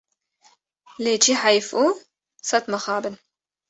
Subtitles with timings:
[1.03, 1.85] Lê çi heyf û
[2.47, 3.15] sed mixabin!